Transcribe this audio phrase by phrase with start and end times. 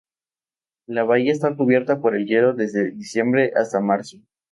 [0.87, 4.17] La bahía está cubierta por el hielo desde diciembre hasta marzo.